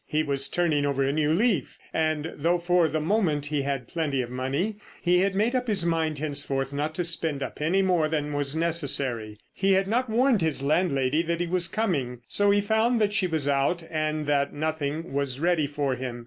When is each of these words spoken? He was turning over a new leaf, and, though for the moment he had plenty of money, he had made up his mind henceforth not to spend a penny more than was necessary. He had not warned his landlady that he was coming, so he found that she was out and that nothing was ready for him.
He 0.07 0.23
was 0.23 0.47
turning 0.49 0.83
over 0.83 1.03
a 1.03 1.13
new 1.13 1.31
leaf, 1.31 1.77
and, 1.93 2.31
though 2.35 2.57
for 2.57 2.87
the 2.87 2.99
moment 2.99 3.45
he 3.45 3.61
had 3.61 3.87
plenty 3.87 4.23
of 4.23 4.31
money, 4.31 4.77
he 4.99 5.19
had 5.19 5.35
made 5.35 5.53
up 5.53 5.67
his 5.67 5.85
mind 5.85 6.17
henceforth 6.17 6.73
not 6.73 6.95
to 6.95 7.03
spend 7.03 7.43
a 7.43 7.51
penny 7.51 7.83
more 7.83 8.09
than 8.09 8.33
was 8.33 8.55
necessary. 8.55 9.37
He 9.53 9.73
had 9.73 9.87
not 9.87 10.09
warned 10.09 10.41
his 10.41 10.63
landlady 10.63 11.21
that 11.21 11.39
he 11.39 11.45
was 11.45 11.67
coming, 11.67 12.21
so 12.27 12.49
he 12.49 12.61
found 12.61 12.99
that 12.99 13.13
she 13.13 13.27
was 13.27 13.47
out 13.47 13.83
and 13.91 14.25
that 14.25 14.55
nothing 14.55 15.13
was 15.13 15.39
ready 15.39 15.67
for 15.67 15.93
him. 15.93 16.19